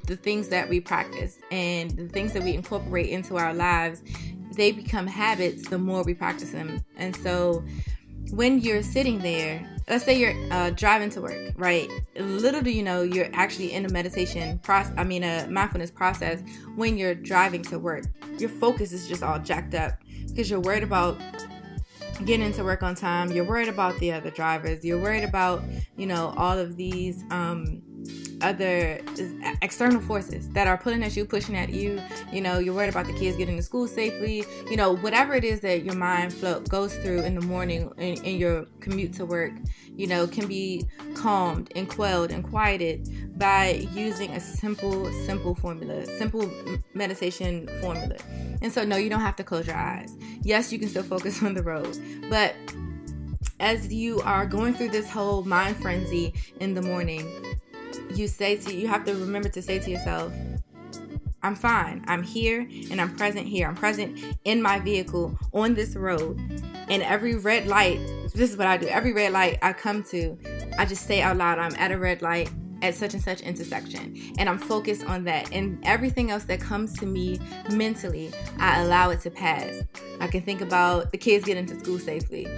the 0.06 0.16
things 0.16 0.48
that 0.48 0.68
we 0.68 0.80
practice 0.80 1.38
and 1.50 1.90
the 1.92 2.08
things 2.08 2.32
that 2.32 2.42
we 2.42 2.52
incorporate 2.54 3.08
into 3.08 3.36
our 3.36 3.54
lives 3.54 4.02
they 4.56 4.72
become 4.72 5.06
habits 5.06 5.68
the 5.68 5.78
more 5.78 6.02
we 6.02 6.14
practice 6.14 6.50
them. 6.50 6.84
And 6.96 7.14
so 7.16 7.64
when 8.30 8.60
you're 8.60 8.82
sitting 8.82 9.18
there 9.18 9.68
let's 9.88 10.04
say 10.04 10.18
you're 10.18 10.34
uh, 10.52 10.70
driving 10.70 11.10
to 11.10 11.20
work, 11.20 11.52
right? 11.56 11.88
Little 12.16 12.62
do 12.62 12.70
you 12.70 12.82
know 12.82 13.02
you're 13.02 13.28
actually 13.32 13.72
in 13.72 13.84
a 13.84 13.88
meditation 13.90 14.58
process. 14.60 14.94
I 14.96 15.04
mean, 15.04 15.24
a 15.24 15.46
mindfulness 15.48 15.90
process 15.90 16.42
when 16.76 16.96
you're 16.96 17.14
driving 17.14 17.62
to 17.64 17.78
work. 17.78 18.04
Your 18.38 18.50
focus 18.50 18.92
is 18.92 19.08
just 19.08 19.22
all 19.22 19.38
jacked 19.38 19.74
up 19.74 19.98
because 20.28 20.50
you're 20.50 20.60
worried 20.60 20.82
about 20.82 21.18
getting 22.24 22.46
into 22.46 22.64
work 22.64 22.82
on 22.82 22.94
time. 22.94 23.30
You're 23.32 23.44
worried 23.44 23.68
about 23.68 23.98
the 23.98 24.12
other 24.12 24.30
drivers. 24.30 24.84
You're 24.84 25.00
worried 25.00 25.24
about, 25.24 25.62
you 25.96 26.06
know, 26.06 26.32
all 26.36 26.58
of 26.58 26.76
these 26.76 27.24
um, 27.30 27.82
other 28.42 29.00
external 29.62 30.00
forces 30.00 30.48
that 30.50 30.66
are 30.66 30.76
pulling 30.76 31.02
at 31.02 31.16
you, 31.16 31.24
pushing 31.24 31.56
at 31.56 31.70
you. 31.70 32.00
You 32.32 32.40
know, 32.40 32.58
you're 32.58 32.74
worried 32.74 32.90
about 32.90 33.06
the 33.06 33.12
kids 33.12 33.36
getting 33.36 33.56
to 33.56 33.62
school 33.62 33.86
safely. 33.86 34.44
You 34.70 34.76
know, 34.76 34.96
whatever 34.96 35.34
it 35.34 35.44
is 35.44 35.60
that 35.60 35.84
your 35.84 35.94
mind 35.94 36.32
flow 36.32 36.60
goes 36.60 36.94
through 36.96 37.22
in 37.22 37.34
the 37.34 37.40
morning 37.40 37.90
in, 37.98 38.22
in 38.24 38.36
your 38.38 38.66
commute 38.80 39.12
to 39.14 39.26
work, 39.26 39.52
you 39.96 40.06
know, 40.06 40.26
can 40.26 40.46
be 40.46 40.86
calmed 41.14 41.72
and 41.74 41.88
quelled 41.88 42.30
and 42.30 42.44
quieted 42.44 43.38
by 43.38 43.88
using 43.92 44.30
a 44.30 44.40
simple, 44.40 45.10
simple 45.26 45.54
formula, 45.54 46.06
simple 46.18 46.50
meditation 46.94 47.68
formula. 47.80 48.16
And 48.62 48.72
so, 48.72 48.84
no, 48.84 48.96
you 48.96 49.10
don't 49.10 49.20
have 49.20 49.36
to 49.36 49.44
close 49.44 49.66
your 49.66 49.76
eyes. 49.76 50.16
Yes, 50.42 50.72
you 50.72 50.78
can 50.78 50.88
still 50.88 51.02
focus 51.02 51.42
on 51.42 51.54
the 51.54 51.62
road, 51.62 51.98
but 52.30 52.54
as 53.60 53.92
you 53.92 54.20
are 54.20 54.46
going 54.46 54.74
through 54.74 54.90
this 54.90 55.08
whole 55.08 55.44
mind 55.44 55.76
frenzy 55.76 56.34
in 56.60 56.74
the 56.74 56.82
morning, 56.82 57.56
you 58.14 58.28
say 58.28 58.56
to 58.56 58.74
you 58.74 58.88
have 58.88 59.04
to 59.04 59.14
remember 59.14 59.48
to 59.48 59.62
say 59.62 59.78
to 59.78 59.90
yourself 59.90 60.32
i'm 61.42 61.54
fine. 61.54 62.02
I'm 62.08 62.22
here 62.22 62.66
and 62.90 63.00
i'm 63.00 63.14
present 63.16 63.46
here. 63.46 63.68
I'm 63.68 63.74
present 63.74 64.18
in 64.44 64.62
my 64.62 64.78
vehicle 64.78 65.38
on 65.52 65.74
this 65.74 65.94
road. 65.94 66.38
And 66.88 67.02
every 67.02 67.36
red 67.36 67.66
light 67.66 67.98
this 68.34 68.50
is 68.50 68.56
what 68.56 68.66
i 68.66 68.76
do. 68.76 68.86
Every 68.88 69.12
red 69.12 69.32
light 69.32 69.58
i 69.62 69.72
come 69.72 70.02
to 70.04 70.36
i 70.78 70.84
just 70.86 71.06
say 71.06 71.20
out 71.20 71.36
loud 71.36 71.58
i'm 71.58 71.74
at 71.76 71.92
a 71.92 71.98
red 71.98 72.22
light 72.22 72.50
at 72.82 72.94
such 72.94 73.14
and 73.14 73.22
such 73.22 73.42
intersection. 73.42 74.18
And 74.38 74.48
i'm 74.48 74.58
focused 74.58 75.04
on 75.04 75.24
that. 75.24 75.52
And 75.52 75.78
everything 75.84 76.30
else 76.30 76.44
that 76.44 76.60
comes 76.60 76.98
to 76.98 77.06
me 77.06 77.38
mentally 77.70 78.32
i 78.58 78.80
allow 78.80 79.10
it 79.10 79.20
to 79.20 79.30
pass. 79.30 79.82
I 80.20 80.28
can 80.28 80.42
think 80.42 80.62
about 80.62 81.12
the 81.12 81.18
kids 81.18 81.44
getting 81.44 81.66
to 81.66 81.78
school 81.78 81.98
safely. 81.98 82.48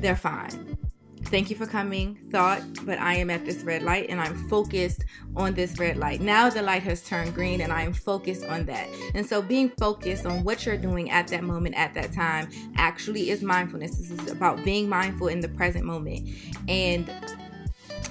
They're 0.00 0.16
fine 0.16 0.78
Thank 1.26 1.50
you 1.50 1.56
for 1.56 1.66
coming, 1.66 2.16
thought, 2.30 2.62
but 2.84 2.98
I 3.00 3.14
am 3.14 3.28
at 3.28 3.44
this 3.44 3.62
red 3.62 3.82
light 3.82 4.08
and 4.08 4.20
I'm 4.20 4.48
focused 4.48 5.04
on 5.34 5.54
this 5.54 5.78
red 5.78 5.96
light. 5.96 6.20
Now 6.20 6.48
the 6.48 6.62
light 6.62 6.84
has 6.84 7.02
turned 7.02 7.34
green 7.34 7.60
and 7.60 7.72
I 7.72 7.82
am 7.82 7.92
focused 7.92 8.44
on 8.44 8.66
that. 8.66 8.88
And 9.14 9.26
so 9.26 9.42
being 9.42 9.70
focused 9.70 10.26
on 10.26 10.44
what 10.44 10.64
you're 10.64 10.76
doing 10.76 11.10
at 11.10 11.26
that 11.28 11.42
moment, 11.42 11.74
at 11.74 11.92
that 11.94 12.12
time, 12.12 12.48
actually 12.76 13.30
is 13.30 13.42
mindfulness. 13.42 13.98
This 13.98 14.10
is 14.10 14.30
about 14.30 14.62
being 14.64 14.88
mindful 14.88 15.28
in 15.28 15.40
the 15.40 15.48
present 15.48 15.84
moment 15.84 16.28
and 16.68 17.10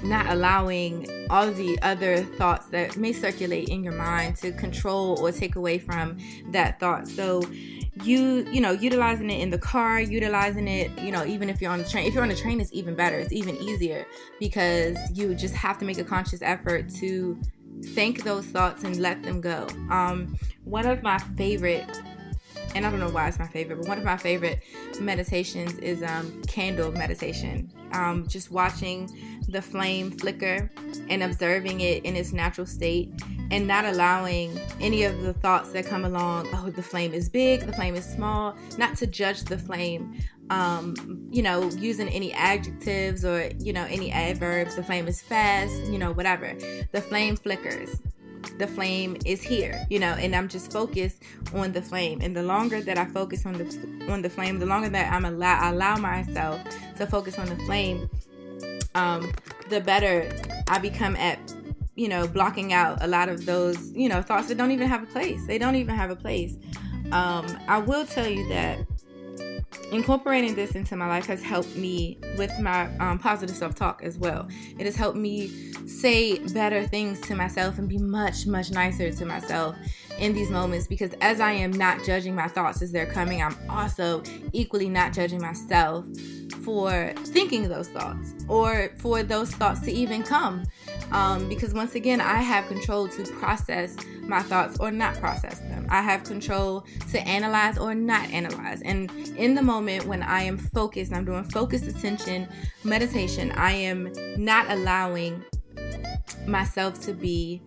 not 0.04 0.26
allowing 0.28 1.08
all 1.30 1.50
the 1.50 1.80
other 1.82 2.24
thoughts 2.24 2.66
that 2.68 2.98
may 2.98 3.14
circulate 3.14 3.70
in 3.70 3.84
your 3.84 3.94
mind 3.94 4.36
to 4.38 4.52
control 4.52 5.18
or 5.20 5.32
take 5.32 5.56
away 5.56 5.78
from 5.78 6.18
that 6.52 6.80
thought. 6.80 7.08
So 7.08 7.42
you 8.02 8.48
you 8.52 8.60
know 8.60 8.72
utilizing 8.72 9.30
it 9.30 9.40
in 9.40 9.50
the 9.52 9.58
car 9.58 10.00
utilizing 10.00 10.68
it 10.68 10.90
you 11.00 11.12
know 11.12 11.24
even 11.26 11.50
if 11.50 11.62
you're 11.62 11.72
on 11.72 11.78
the 11.78 11.88
train 11.88 12.08
if 12.08 12.14
you're 12.14 12.24
on 12.24 12.30
the 12.30 12.36
train 12.36 12.60
it's 12.60 12.74
even 12.74 12.96
better 12.96 13.18
it's 13.20 13.32
even 13.32 13.56
easier 13.58 14.06
because 14.40 14.98
you 15.12 15.36
just 15.36 15.54
have 15.54 15.78
to 15.78 15.86
make 15.86 16.00
a 16.00 16.04
conscious 16.04 16.42
effort 16.42 16.90
to 16.90 17.40
think 17.84 18.24
those 18.24 18.46
thoughts 18.46 18.84
and 18.84 18.98
let 18.98 19.22
them 19.24 19.42
go. 19.42 19.68
Um 19.90 20.38
one 20.64 20.86
of 20.86 21.04
my 21.04 21.18
favorite 21.38 21.86
and 22.76 22.86
I 22.86 22.90
don't 22.90 23.00
know 23.00 23.10
why 23.10 23.28
it's 23.28 23.40
my 23.40 23.48
favorite, 23.48 23.80
but 23.80 23.88
one 23.88 23.98
of 23.98 24.04
my 24.04 24.18
favorite 24.18 24.64
meditations 25.00 25.78
is 25.80 26.04
um, 26.04 26.42
candle 26.48 26.92
meditation. 26.92 27.72
Um, 27.92 28.28
just 28.28 28.52
watching 28.52 29.10
the 29.48 29.62
flame 29.62 30.12
flicker 30.12 30.72
and 31.10 31.24
observing 31.24 31.82
it 31.82 32.04
in 32.06 32.16
its 32.16 32.34
natural 32.34 32.66
state 32.66 33.12
and 33.52 33.68
not 33.68 33.86
allowing 33.86 34.60
any 34.80 35.04
of 35.04 35.22
the 35.22 35.34
thoughts 35.34 35.70
that 35.74 35.86
come 35.86 36.06
along 36.06 36.48
oh 36.54 36.70
the 36.70 36.82
flame 36.82 37.14
is 37.14 37.30
big 37.30 37.60
the 37.62 37.74
flame 37.74 37.94
is 37.94 38.06
small 38.06 38.56
not 38.78 38.96
to 38.96 39.06
judge 39.06 39.44
the 39.44 39.58
flame 39.58 40.18
um, 40.50 41.28
you 41.32 41.42
know, 41.42 41.70
using 41.72 42.10
any 42.10 42.34
adjectives 42.34 43.24
or, 43.26 43.50
you 43.60 43.74
know, 43.74 43.86
any 43.90 44.12
adverbs. 44.12 44.76
The 44.76 44.84
flame 44.84 45.08
is 45.08 45.22
fast, 45.22 45.74
you 45.86 45.98
know, 45.98 46.12
whatever. 46.12 46.54
The 46.92 47.02
flame 47.02 47.36
flickers. 47.36 48.02
The 48.58 48.68
flame 48.68 49.18
is 49.26 49.42
here, 49.42 49.86
you 49.90 50.00
know, 50.00 50.14
and 50.14 50.36
I'm 50.36 50.48
just 50.48 50.72
focused 50.72 51.22
on 51.54 51.72
the 51.72 51.82
flame. 51.82 52.20
And 52.22 52.36
the 52.36 52.44
longer 52.44 52.82
that 52.82 52.98
I 52.98 53.06
focus 53.06 53.46
on 53.46 53.54
the 53.54 54.06
on 54.10 54.22
the 54.22 54.30
flame, 54.30 54.60
the 54.60 54.66
longer 54.66 54.90
that 54.90 55.12
I'm 55.12 55.26
allow 55.26 55.72
allow 55.72 55.98
myself 55.98 56.62
to 56.98 57.08
focus 57.08 57.40
on 57.40 57.48
the 57.48 57.58
flame, 57.66 58.10
um, 58.96 59.32
the 59.70 59.82
better 59.82 60.30
I 60.68 60.80
become 60.80 61.16
at 61.16 61.40
you 61.96 62.08
know 62.08 62.28
blocking 62.28 62.74
out 62.74 63.04
a 63.04 63.08
lot 63.08 63.30
of 63.30 63.46
those 63.46 63.92
you 63.92 64.10
know 64.10 64.22
thoughts 64.22 64.48
that 64.48 64.58
don't 64.58 64.72
even 64.72 64.88
have 64.88 65.04
a 65.04 65.08
place. 65.08 65.46
They 65.48 65.58
don't 65.58 65.76
even 65.76 65.96
have 65.96 66.10
a 66.10 66.16
place. 66.16 66.56
Um, 67.12 67.46
I 67.68 67.78
will 67.80 68.06
tell 68.06 68.28
you 68.28 68.48
that 68.50 68.80
incorporating 69.92 70.56
this 70.56 70.72
into 70.72 70.96
my 70.96 71.08
life 71.08 71.26
has 71.28 71.42
helped 71.42 71.76
me 71.76 72.18
with 72.38 72.52
my 72.60 72.96
um, 72.98 73.20
positive 73.20 73.56
self 73.56 73.76
talk 73.76 74.02
as 74.04 74.18
well. 74.18 74.48
It 74.78 74.86
has 74.86 74.96
helped 74.96 75.18
me 75.18 75.72
say 75.88 76.40
better 76.54 76.86
things 76.86 77.20
to 77.22 77.36
myself 77.36 77.78
and 77.78 77.88
be 77.88 77.98
much, 77.98 78.46
much 78.46 78.72
nicer 78.72 79.12
to 79.12 79.26
myself 79.26 79.76
in 80.20 80.34
these 80.34 80.50
moments 80.50 80.88
because 80.88 81.12
as 81.22 81.40
I 81.40 81.52
am 81.52 81.72
not 81.72 82.04
judging 82.04 82.36
my 82.36 82.48
thoughts 82.48 82.82
as 82.82 82.92
they're 82.92 83.06
coming, 83.06 83.42
I'm 83.42 83.58
also 83.70 84.24
equally 84.52 84.90
not 84.90 85.14
judging 85.14 85.42
myself 85.42 86.06
for 86.64 87.14
thinking 87.18 87.68
those 87.68 87.90
thoughts 87.90 88.34
or 88.48 88.92
for 88.98 89.24
those 89.24 89.52
thoughts 89.52 89.82
to 89.82 89.92
even 89.92 90.24
come. 90.24 90.64
Um, 91.12 91.48
because 91.50 91.74
once 91.74 91.96
again, 91.96 92.22
I 92.22 92.38
have 92.38 92.68
control 92.68 93.08
to 93.10 93.24
process 93.34 93.96
my 94.22 94.42
thoughts 94.42 94.80
or 94.80 94.92
not 94.92 95.16
process 95.16 95.60
them. 95.60 95.86
I 95.90 96.02
have 96.02 96.24
control 96.24 96.86
to 97.12 97.20
analyze 97.28 97.78
or 97.78 97.94
not 97.94 98.30
analyze. 98.30 98.82
And 98.82 99.12
in 99.38 99.56
the 99.56 99.62
moment 99.62 100.06
when 100.06 100.24
I 100.24 100.44
am 100.44 100.58
focused, 100.58 101.14
I'm 101.14 101.26
doing 101.26 101.44
focused 101.44 101.86
attention 101.86 102.48
meditation, 102.84 103.52
I 103.52 103.72
am 103.74 104.12
not 104.38 104.70
allowing 104.72 105.44
myself 106.48 107.02
to 107.02 107.14
be 107.14 107.62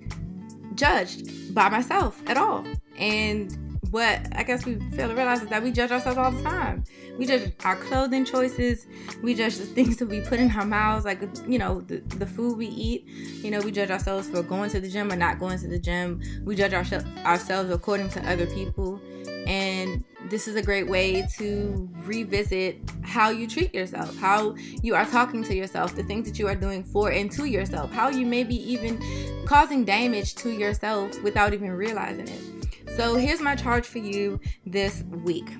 judged 0.74 1.54
by 1.54 1.68
myself 1.68 2.22
at 2.26 2.36
all. 2.36 2.66
And 2.98 3.65
what 3.90 4.20
I 4.32 4.42
guess 4.42 4.64
we 4.64 4.78
fail 4.90 5.08
to 5.08 5.14
realize 5.14 5.42
is 5.42 5.48
that 5.48 5.62
we 5.62 5.70
judge 5.70 5.90
ourselves 5.90 6.18
all 6.18 6.30
the 6.30 6.42
time. 6.42 6.84
We 7.18 7.26
judge 7.26 7.52
our 7.64 7.76
clothing 7.76 8.24
choices. 8.24 8.86
We 9.22 9.34
judge 9.34 9.56
the 9.56 9.66
things 9.66 9.96
that 9.98 10.06
we 10.06 10.20
put 10.20 10.38
in 10.38 10.50
our 10.50 10.66
mouths, 10.66 11.04
like 11.04 11.22
you 11.46 11.58
know 11.58 11.80
the, 11.80 11.98
the 12.16 12.26
food 12.26 12.58
we 12.58 12.66
eat. 12.66 13.06
You 13.06 13.50
know, 13.50 13.60
we 13.60 13.70
judge 13.70 13.90
ourselves 13.90 14.28
for 14.28 14.42
going 14.42 14.70
to 14.70 14.80
the 14.80 14.88
gym 14.88 15.12
or 15.12 15.16
not 15.16 15.38
going 15.38 15.58
to 15.58 15.68
the 15.68 15.78
gym. 15.78 16.20
We 16.44 16.56
judge 16.56 16.74
our, 16.74 16.84
ourselves 17.24 17.70
according 17.70 18.10
to 18.10 18.30
other 18.30 18.46
people, 18.46 19.00
and 19.46 20.04
this 20.28 20.48
is 20.48 20.56
a 20.56 20.62
great 20.62 20.88
way 20.88 21.26
to 21.38 21.88
revisit 22.04 22.78
how 23.02 23.30
you 23.30 23.46
treat 23.46 23.74
yourself, 23.74 24.16
how 24.18 24.56
you 24.82 24.94
are 24.94 25.06
talking 25.06 25.44
to 25.44 25.54
yourself, 25.54 25.94
the 25.94 26.02
things 26.02 26.28
that 26.28 26.38
you 26.38 26.48
are 26.48 26.54
doing 26.56 26.82
for 26.82 27.10
and 27.10 27.30
to 27.32 27.44
yourself, 27.44 27.92
how 27.92 28.08
you 28.08 28.26
may 28.26 28.42
be 28.42 28.56
even 28.72 29.00
causing 29.46 29.84
damage 29.84 30.34
to 30.36 30.50
yourself 30.50 31.22
without 31.22 31.54
even 31.54 31.70
realizing 31.70 32.28
it. 32.28 32.55
So 32.96 33.16
here's 33.16 33.42
my 33.42 33.54
charge 33.54 33.84
for 33.84 33.98
you 33.98 34.40
this 34.64 35.02
week. 35.02 35.52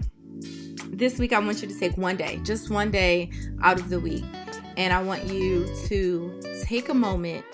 This 0.86 1.18
week, 1.18 1.34
I 1.34 1.38
want 1.38 1.60
you 1.60 1.68
to 1.68 1.78
take 1.78 1.94
one 1.98 2.16
day, 2.16 2.40
just 2.44 2.70
one 2.70 2.90
day 2.90 3.30
out 3.60 3.78
of 3.78 3.90
the 3.90 4.00
week. 4.00 4.24
And 4.78 4.90
I 4.90 5.02
want 5.02 5.24
you 5.26 5.66
to 5.88 6.40
take 6.62 6.88
a 6.88 6.94
moment 6.94 7.44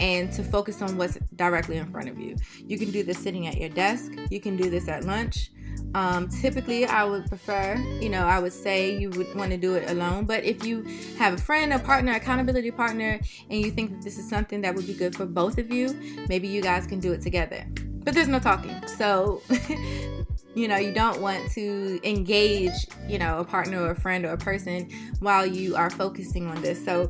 and 0.00 0.32
to 0.34 0.44
focus 0.44 0.80
on 0.80 0.96
what's 0.96 1.18
directly 1.34 1.76
in 1.76 1.90
front 1.90 2.08
of 2.08 2.20
you. 2.20 2.36
You 2.68 2.78
can 2.78 2.92
do 2.92 3.02
this 3.02 3.18
sitting 3.18 3.48
at 3.48 3.56
your 3.56 3.68
desk, 3.68 4.12
you 4.30 4.40
can 4.40 4.56
do 4.56 4.70
this 4.70 4.86
at 4.86 5.02
lunch. 5.02 5.50
Um, 5.96 6.28
typically, 6.28 6.86
I 6.86 7.02
would 7.02 7.26
prefer, 7.26 7.74
you 8.00 8.08
know, 8.08 8.24
I 8.24 8.38
would 8.38 8.52
say 8.52 8.96
you 8.96 9.10
would 9.10 9.34
want 9.34 9.50
to 9.50 9.56
do 9.56 9.74
it 9.74 9.90
alone. 9.90 10.24
But 10.24 10.44
if 10.44 10.64
you 10.64 10.86
have 11.18 11.34
a 11.34 11.38
friend, 11.38 11.72
a 11.72 11.80
partner, 11.80 12.12
accountability 12.12 12.70
partner, 12.70 13.18
and 13.50 13.60
you 13.60 13.72
think 13.72 13.90
that 13.90 14.02
this 14.02 14.18
is 14.18 14.28
something 14.28 14.60
that 14.60 14.76
would 14.76 14.86
be 14.86 14.94
good 14.94 15.16
for 15.16 15.26
both 15.26 15.58
of 15.58 15.72
you, 15.72 15.92
maybe 16.28 16.46
you 16.46 16.62
guys 16.62 16.86
can 16.86 17.00
do 17.00 17.12
it 17.12 17.22
together 17.22 17.66
but 18.04 18.14
there's 18.14 18.28
no 18.28 18.38
talking. 18.38 18.86
So, 18.86 19.42
you 20.54 20.68
know, 20.68 20.76
you 20.76 20.92
don't 20.92 21.20
want 21.20 21.50
to 21.52 22.00
engage, 22.04 22.86
you 23.08 23.18
know, 23.18 23.38
a 23.38 23.44
partner 23.44 23.80
or 23.82 23.90
a 23.90 24.00
friend 24.00 24.24
or 24.24 24.32
a 24.32 24.38
person 24.38 24.90
while 25.20 25.46
you 25.46 25.74
are 25.74 25.90
focusing 25.90 26.46
on 26.46 26.60
this. 26.62 26.82
So, 26.84 27.08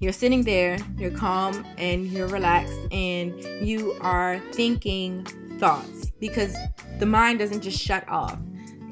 you're 0.00 0.12
sitting 0.12 0.42
there, 0.42 0.78
you're 0.98 1.12
calm 1.12 1.64
and 1.78 2.08
you're 2.08 2.26
relaxed, 2.26 2.76
and 2.90 3.40
you 3.64 3.96
are 4.00 4.40
thinking 4.50 5.24
thoughts 5.60 6.10
because 6.18 6.56
the 6.98 7.06
mind 7.06 7.38
doesn't 7.38 7.60
just 7.60 7.78
shut 7.78 8.08
off. 8.08 8.36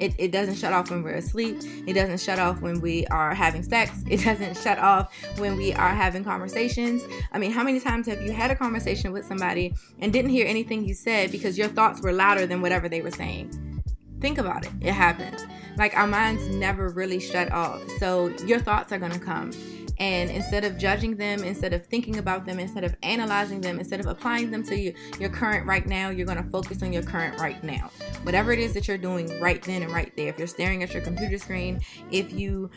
It, 0.01 0.15
it 0.19 0.33
doesn't 0.33 0.57
shut 0.57 0.73
off 0.73 0.91
when 0.91 1.03
we're 1.03 1.15
asleep. 1.15 1.59
It 1.87 1.93
doesn't 1.93 2.21
shut 2.21 2.39
off 2.39 2.61
when 2.61 2.81
we 2.81 3.07
are 3.09 3.35
having 3.35 3.63
sex. 3.63 3.93
It 4.09 4.25
doesn't 4.25 4.57
shut 4.57 4.79
off 4.79 5.15
when 5.39 5.57
we 5.57 5.73
are 5.75 5.91
having 5.95 6.25
conversations. 6.25 7.03
I 7.33 7.39
mean, 7.39 7.53
how 7.53 7.63
many 7.63 7.79
times 7.79 8.07
have 8.07 8.23
you 8.23 8.33
had 8.33 8.51
a 8.51 8.57
conversation 8.57 9.13
with 9.13 9.27
somebody 9.27 9.75
and 10.01 10.13
didn't 10.13 10.31
hear 10.31 10.47
anything 10.47 10.85
you 10.85 10.95
said 10.95 11.31
because 11.31 11.57
your 11.59 11.69
thoughts 11.69 12.01
were 12.01 12.13
louder 12.13 12.47
than 12.47 12.63
whatever 12.63 12.89
they 12.89 13.03
were 13.03 13.11
saying? 13.11 13.83
Think 14.21 14.39
about 14.39 14.67
it. 14.67 14.73
It 14.81 14.93
happens. 14.93 15.45
Like 15.77 15.97
our 15.97 16.07
minds 16.07 16.47
never 16.49 16.89
really 16.89 17.21
shut 17.21 17.53
off. 17.53 17.83
So 17.99 18.29
your 18.47 18.59
thoughts 18.59 18.93
are 18.93 18.99
going 18.99 19.13
to 19.13 19.21
come. 19.21 19.53
And 20.01 20.31
instead 20.31 20.65
of 20.65 20.79
judging 20.79 21.17
them, 21.17 21.45
instead 21.45 21.75
of 21.75 21.85
thinking 21.85 22.17
about 22.17 22.47
them, 22.47 22.59
instead 22.59 22.85
of 22.85 22.97
analyzing 23.03 23.61
them, 23.61 23.79
instead 23.79 24.01
of 24.01 24.07
applying 24.07 24.51
them 24.51 24.63
to 24.65 24.77
you, 24.77 24.95
your 25.21 25.29
current 25.29 25.67
right 25.67 25.87
now, 25.87 26.09
you're 26.09 26.27
going 26.27 26.43
to 26.43 26.51
focus 26.51 26.83
on 26.83 26.91
your 26.91 27.03
current 27.03 27.39
right 27.39 27.63
now. 27.63 27.91
Whatever 28.23 28.53
it 28.53 28.59
is 28.59 28.73
that 28.73 28.89
you're 28.89 28.97
doing 28.97 29.39
right 29.41 29.63
then 29.63 29.83
and 29.83 29.93
right 29.93 30.11
there. 30.17 30.29
If 30.29 30.39
you're 30.39 30.49
staring 30.49 30.83
at 30.83 30.95
your 30.95 31.03
computer 31.03 31.37
screen, 31.37 31.81
if 32.11 32.33
you 32.33 32.71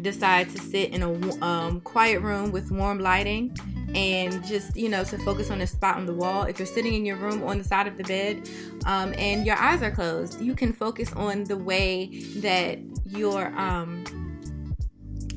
decide 0.00 0.48
to 0.50 0.58
sit 0.58 0.92
in 0.92 1.02
a 1.02 1.44
um, 1.44 1.80
quiet 1.82 2.20
room 2.20 2.50
with 2.50 2.70
warm 2.70 2.98
lighting 2.98 3.54
and 3.94 4.44
just 4.44 4.76
you 4.76 4.88
know 4.88 5.02
to 5.04 5.16
focus 5.18 5.50
on 5.50 5.62
a 5.62 5.66
spot 5.66 5.96
on 5.96 6.04
the 6.04 6.12
wall 6.12 6.42
if 6.42 6.58
you're 6.58 6.66
sitting 6.66 6.92
in 6.92 7.06
your 7.06 7.16
room 7.16 7.42
on 7.44 7.56
the 7.56 7.64
side 7.64 7.86
of 7.86 7.96
the 7.96 8.04
bed 8.04 8.46
um, 8.84 9.14
and 9.16 9.46
your 9.46 9.56
eyes 9.56 9.82
are 9.82 9.90
closed 9.90 10.38
you 10.38 10.54
can 10.54 10.70
focus 10.70 11.10
on 11.14 11.44
the 11.44 11.56
way 11.56 12.20
that 12.36 12.78
your 13.06 13.46
um, 13.58 14.04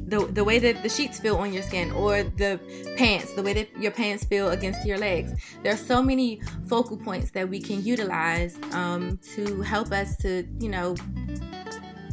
the, 0.09 0.25
the 0.25 0.43
way 0.43 0.59
that 0.59 0.81
the 0.83 0.89
sheets 0.89 1.19
feel 1.19 1.37
on 1.37 1.53
your 1.53 1.63
skin 1.63 1.91
or 1.91 2.23
the 2.23 2.59
pants, 2.97 3.33
the 3.33 3.43
way 3.43 3.53
that 3.53 3.69
your 3.79 3.91
pants 3.91 4.23
feel 4.23 4.49
against 4.49 4.85
your 4.85 4.97
legs. 4.97 5.33
There 5.63 5.73
are 5.73 5.77
so 5.77 6.01
many 6.01 6.41
focal 6.67 6.97
points 6.97 7.31
that 7.31 7.47
we 7.47 7.59
can 7.61 7.83
utilize 7.83 8.57
um, 8.71 9.19
to 9.35 9.61
help 9.61 9.91
us 9.91 10.17
to, 10.17 10.47
you 10.59 10.69
know, 10.69 10.95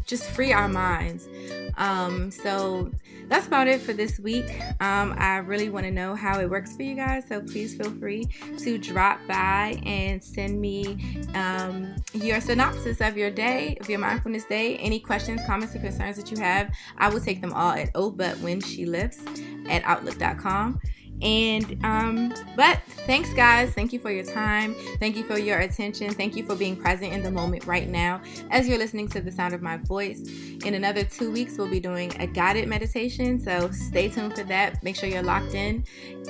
just 0.05 0.25
free 0.31 0.53
our 0.53 0.69
minds. 0.69 1.29
Um, 1.77 2.31
so 2.31 2.91
that's 3.29 3.47
about 3.47 3.69
it 3.69 3.81
for 3.81 3.93
this 3.93 4.19
week. 4.19 4.61
Um, 4.81 5.15
I 5.19 5.39
really 5.39 5.69
want 5.69 5.87
to 5.87 5.91
know 5.91 6.15
how 6.15 6.41
it 6.41 6.49
works 6.49 6.77
for 6.77 6.83
you 6.83 6.95
guys, 6.95 7.25
so 7.29 7.41
please 7.41 7.77
feel 7.77 7.91
free 7.91 8.29
to 8.59 8.79
drop 8.79 9.21
by 9.27 9.81
and 9.85 10.23
send 10.23 10.61
me 10.61 11.25
um, 11.35 11.97
your 12.13 12.41
synopsis 12.41 13.01
of 13.01 13.17
your 13.17 13.31
day, 13.31 13.77
of 13.81 13.91
your 13.91 13.99
mindfulness 13.99 14.45
day. 14.45 14.77
Any 14.79 15.01
questions, 15.01 15.41
comments, 15.47 15.75
or 15.75 15.81
concerns 15.81 16.17
that 16.17 16.31
you 16.31 16.39
have, 16.39 16.71
I 16.99 17.09
will 17.09 17.21
take 17.21 17.41
them 17.41 17.53
all 17.53 17.73
at 17.73 17.91
oh 17.95 18.11
but 18.11 18.39
when 18.39 18.61
she 18.61 18.87
lifts 18.87 19.23
at 19.69 19.83
outlook.com. 19.85 20.81
And 21.23 21.79
um, 21.85 22.35
but 22.57 22.81
thanks 23.07 23.33
guys. 23.33 23.73
Thank 23.73 23.93
you 23.93 23.99
for 23.99 24.11
your 24.11 24.25
time. 24.25 24.75
Thank 24.99 25.17
you 25.17 25.25
for 25.25 25.39
your 25.39 25.59
attention. 25.61 26.13
Thank 26.13 26.37
you 26.37 26.45
for 26.45 26.55
being 26.55 26.77
present 26.77 27.13
in 27.13 27.23
the 27.23 27.31
moment 27.31 27.67
right 27.67 27.89
now 27.89 28.21
as 28.51 28.69
you're 28.69 28.79
listening 28.79 29.09
to 29.09 29.21
the 29.21 29.33
sound 29.33 29.55
of 29.55 29.63
my 29.63 29.79
voice. 29.79 30.21
In 30.65 30.75
another 30.75 31.05
two 31.05 31.31
weeks, 31.31 31.57
we'll 31.57 31.71
be 31.71 31.81
doing 31.81 32.15
a 32.21 32.27
guided 32.27 32.69
meditation. 32.69 33.41
So 33.41 33.71
stay 33.71 34.09
tuned 34.09 34.35
for 34.35 34.45
that. 34.45 34.83
Make 34.83 34.97
sure 34.97 35.09
you're 35.09 35.23
locked 35.23 35.55
in. 35.55 35.85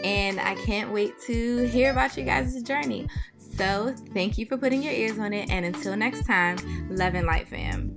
And 0.05 0.38
I 0.40 0.55
can't 0.64 0.93
wait 0.93 1.21
to 1.23 1.66
hear 1.69 1.90
about 1.90 2.16
you 2.16 2.25
guys' 2.25 2.62
journey. 2.62 3.09
So 3.57 3.95
thank 4.12 4.38
you 4.38 4.47
for 4.47 4.57
putting 4.57 4.83
your 4.83 4.93
ears 4.93 5.19
on 5.19 5.33
it. 5.33 5.50
And 5.50 5.64
until 5.64 5.97
next 5.97 6.26
time, 6.26 6.59
love 6.90 7.14
and 7.14 7.26
light 7.26 7.49
fam. 7.49 7.97